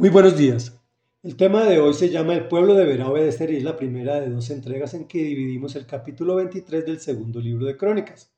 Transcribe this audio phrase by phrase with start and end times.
[0.00, 0.80] Muy buenos días.
[1.22, 4.30] El tema de hoy se llama El pueblo deberá obedecer y es la primera de
[4.30, 8.32] dos entregas en que dividimos el capítulo 23 del segundo libro de Crónicas.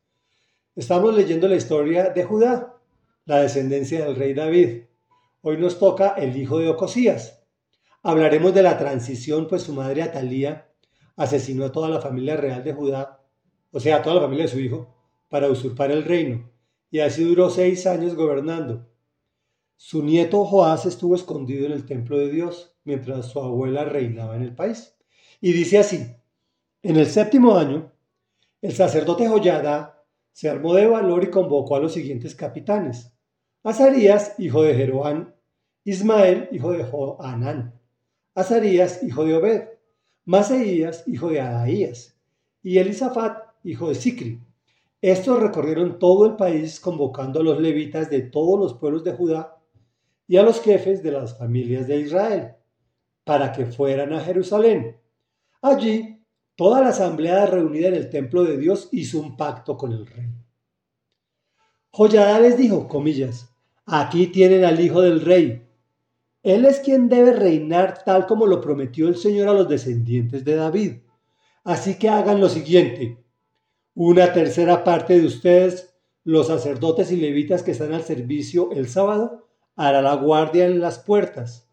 [0.75, 2.75] Estamos leyendo la historia de Judá,
[3.27, 4.87] la descendencia del rey David.
[5.43, 7.45] Hoy nos toca el hijo de Ocosías.
[8.03, 10.67] Hablaremos de la transición, pues su madre Atalía
[11.15, 13.21] asesinó a toda la familia real de Judá,
[13.71, 14.97] o sea, a toda la familia de su hijo,
[15.29, 16.51] para usurpar el reino,
[16.91, 18.91] y así duró seis años gobernando.
[19.77, 24.42] Su nieto Joás estuvo escondido en el templo de Dios mientras su abuela reinaba en
[24.42, 24.95] el país.
[25.41, 26.06] Y dice así,
[26.83, 27.92] en el séptimo año,
[28.61, 33.12] el sacerdote Joyada se armó de valor y convocó a los siguientes capitanes.
[33.62, 35.34] Azarías, hijo de Jeroán,
[35.84, 37.78] Ismael, hijo de Joanán,
[38.34, 39.69] Azarías, hijo de Obed,
[40.25, 42.16] Maseías, hijo de Adaías,
[42.62, 44.41] y Elisafat, hijo de Sicri.
[45.00, 49.62] Estos recorrieron todo el país convocando a los levitas de todos los pueblos de Judá
[50.27, 52.55] y a los jefes de las familias de Israel,
[53.25, 54.97] para que fueran a Jerusalén.
[55.61, 56.25] Allí,
[56.56, 60.29] toda la asamblea reunida en el templo de Dios hizo un pacto con el rey.
[61.91, 65.67] Joyada les dijo, comillas, aquí tienen al hijo del rey.
[66.42, 70.57] Él es quien debe reinar tal como lo prometió el Señor a los descendientes de
[70.57, 70.92] David.
[71.64, 73.19] Así que hagan lo siguiente.
[73.95, 79.42] Una tercera parte de ustedes, los sacerdotes y levitas que están al servicio el sábado,
[79.77, 81.69] hará la guardia en las puertas.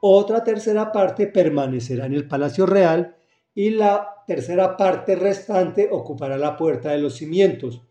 [0.00, 3.16] Otra tercera parte permanecerá en el palacio real
[3.54, 7.82] y la tercera parte restante ocupará la puerta de los cimientos,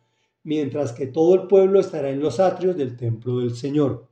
[0.44, 4.08] mientras que todo el pueblo estará en los atrios del templo del Señor.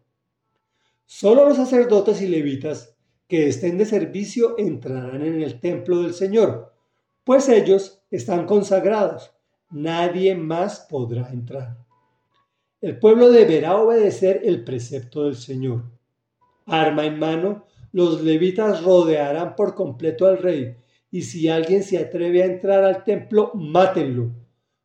[1.05, 6.73] Solo los sacerdotes y levitas que estén de servicio entrarán en el templo del Señor,
[7.23, 9.31] pues ellos están consagrados.
[9.69, 11.84] Nadie más podrá entrar.
[12.81, 15.83] El pueblo deberá obedecer el precepto del Señor.
[16.65, 20.75] Arma en mano, los levitas rodearán por completo al rey,
[21.09, 24.31] y si alguien se atreve a entrar al templo, mátenlo.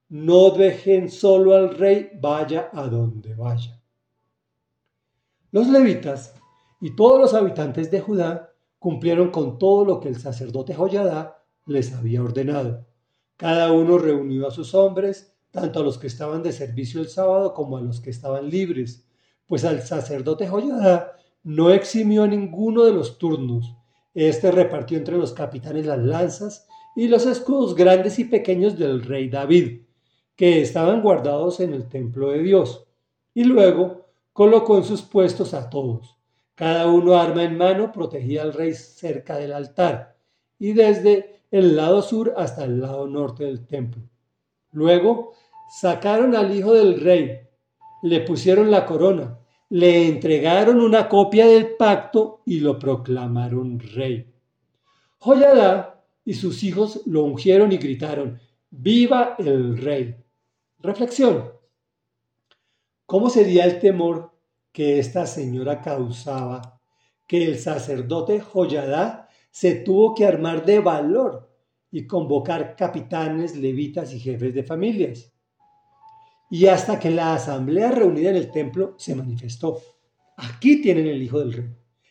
[0.08, 3.80] No dejen solo al rey, vaya a donde vaya.
[5.52, 6.34] Los levitas
[6.80, 11.92] y todos los habitantes de Judá cumplieron con todo lo que el sacerdote Joyadá les
[11.92, 12.86] había ordenado.
[13.36, 17.54] Cada uno reunió a sus hombres tanto a los que estaban de servicio el sábado
[17.54, 19.06] como a los que estaban libres,
[19.46, 21.12] pues al sacerdote Joyada
[21.42, 23.74] no eximió a ninguno de los turnos.
[24.14, 29.28] Este repartió entre los capitanes las lanzas y los escudos grandes y pequeños del rey
[29.28, 29.82] David,
[30.36, 32.86] que estaban guardados en el templo de Dios,
[33.34, 36.16] y luego colocó en sus puestos a todos.
[36.54, 40.16] Cada uno arma en mano protegía al rey cerca del altar,
[40.58, 44.02] y desde el lado sur hasta el lado norte del templo.
[44.72, 45.32] Luego
[45.70, 47.40] sacaron al hijo del rey,
[48.02, 49.38] le pusieron la corona,
[49.68, 54.32] le entregaron una copia del pacto y lo proclamaron rey.
[55.18, 60.16] Joyada y sus hijos lo ungieron y gritaron, ¡Viva el rey!
[60.78, 61.52] Reflexión.
[63.06, 64.30] ¿Cómo sería el temor
[64.72, 66.80] que esta señora causaba
[67.26, 71.49] que el sacerdote Joyada se tuvo que armar de valor
[71.92, 75.32] y convocar capitanes, levitas y jefes de familias.
[76.50, 79.80] Y hasta que la asamblea reunida en el templo se manifestó.
[80.36, 81.70] Aquí tienen el Hijo del Rey.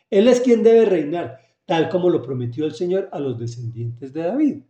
[0.10, 4.24] Él es quien debe reinar, tal como lo prometió el Señor a los descendientes de
[4.24, 4.64] David.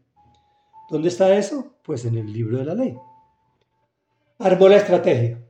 [0.90, 1.76] ¿Dónde está eso?
[1.84, 2.97] Pues en el libro de la ley.
[4.40, 5.44] Armó la estrategia.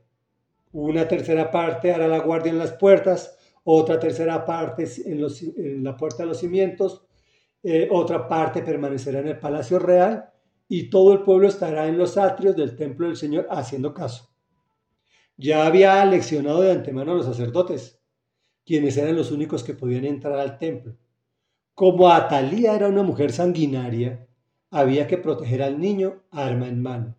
[0.72, 5.24] Una tercera parte hará la guardia en las puertas, otra tercera parte en,
[5.56, 7.04] en la puerta de los cimientos,
[7.62, 10.30] eh, otra parte permanecerá en el palacio real
[10.68, 14.30] y todo el pueblo estará en los atrios del templo del Señor haciendo caso.
[15.36, 18.00] Ya había leccionado de antemano a los sacerdotes,
[18.64, 20.96] quienes eran los únicos que podían entrar al templo.
[21.74, 24.28] Como Atalía era una mujer sanguinaria,
[24.70, 27.16] había que proteger al niño arma en mano,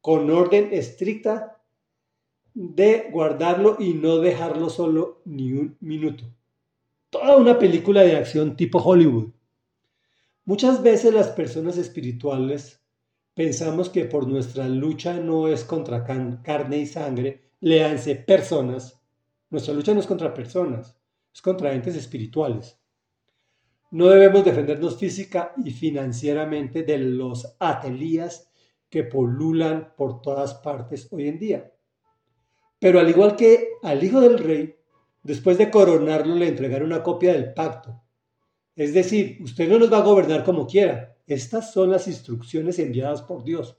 [0.00, 1.62] con orden estricta
[2.54, 6.24] de guardarlo y no dejarlo solo ni un minuto.
[7.08, 9.30] Toda una película de acción tipo Hollywood.
[10.44, 12.82] Muchas veces las personas espirituales
[13.34, 19.00] pensamos que por nuestra lucha no es contra carne y sangre, léanse personas.
[19.50, 20.96] Nuestra lucha no es contra personas,
[21.32, 22.78] es contra entes espirituales.
[23.92, 28.50] No debemos defendernos física y financieramente de los atelías
[28.88, 31.72] que polulan por todas partes hoy en día.
[32.78, 34.74] Pero al igual que al hijo del rey,
[35.22, 38.02] después de coronarlo le entregaron una copia del pacto,
[38.80, 41.14] es decir, usted no nos va a gobernar como quiera.
[41.26, 43.76] Estas son las instrucciones enviadas por Dios.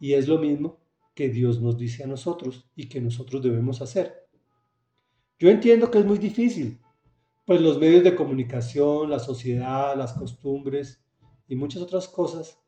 [0.00, 0.80] Y es lo mismo
[1.14, 4.26] que Dios nos dice a nosotros y que nosotros debemos hacer.
[5.38, 6.80] Yo entiendo que es muy difícil.
[7.44, 11.00] pues los medios de comunicación, la sociedad, las costumbres
[11.46, 12.58] y muchas otras cosas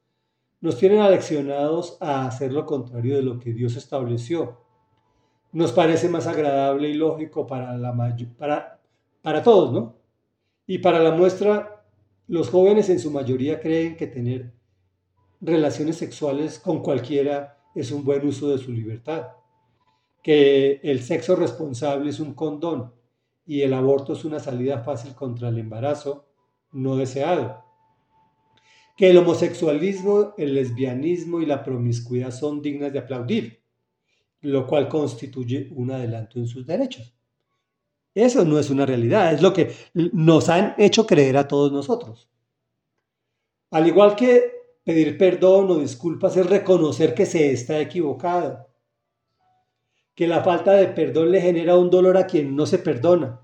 [0.60, 4.60] nos tienen aleccionados a hacer lo contrario de lo que Dios estableció.
[5.50, 7.92] Nos parece más agradable y lógico para, la
[8.38, 8.80] para,
[9.20, 10.03] para todos, ¿no?
[10.66, 11.84] Y para la muestra,
[12.26, 14.54] los jóvenes en su mayoría creen que tener
[15.40, 19.28] relaciones sexuales con cualquiera es un buen uso de su libertad,
[20.22, 22.94] que el sexo responsable es un condón
[23.44, 26.30] y el aborto es una salida fácil contra el embarazo
[26.72, 27.62] no deseado,
[28.96, 33.62] que el homosexualismo, el lesbianismo y la promiscuidad son dignas de aplaudir,
[34.40, 37.14] lo cual constituye un adelanto en sus derechos.
[38.14, 42.28] Eso no es una realidad, es lo que nos han hecho creer a todos nosotros.
[43.70, 44.52] Al igual que
[44.84, 48.68] pedir perdón o disculpas es reconocer que se está equivocado,
[50.14, 53.40] que la falta de perdón le genera un dolor a quien no se perdona,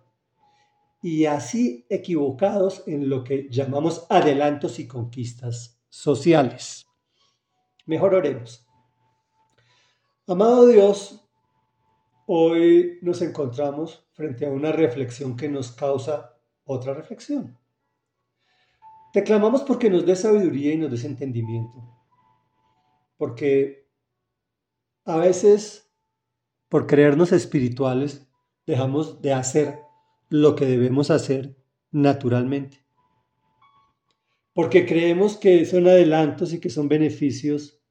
[1.02, 6.87] y así equivocados en lo que llamamos adelantos y conquistas sociales.
[7.87, 8.64] Mejor oremos.
[10.28, 11.28] Amado Dios,
[12.32, 17.59] hoy nos encontramos frente a una reflexión que nos causa otra reflexión.
[19.12, 21.82] Te clamamos porque nos des sabiduría y nos des entendimiento.
[23.17, 23.91] Porque
[25.05, 25.93] a veces,
[26.69, 28.29] por creernos espirituales,
[28.65, 29.81] dejamos de hacer
[30.29, 31.56] lo que debemos hacer
[31.91, 32.87] naturalmente.
[34.53, 37.83] Porque creemos que son adelantos y que son beneficios,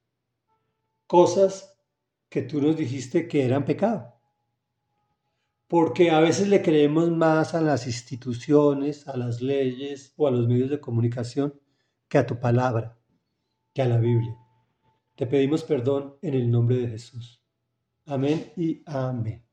[1.07, 1.77] cosas
[2.29, 4.18] que tú nos dijiste que eran pecado.
[5.69, 10.47] Porque a veces le creemos más a las instituciones, a las leyes o a los
[10.47, 11.53] medios de comunicación
[12.07, 12.97] que a tu palabra,
[13.71, 14.35] que a la Biblia.
[15.15, 17.43] Te pedimos perdón en el nombre de Jesús.
[18.07, 19.48] Amén y amén.